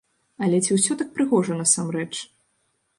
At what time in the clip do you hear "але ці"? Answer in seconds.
0.45-0.71